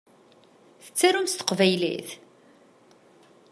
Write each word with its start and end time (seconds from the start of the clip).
Tettarum 0.83 1.27
s 1.27 1.33
teqbaylit? 1.35 2.09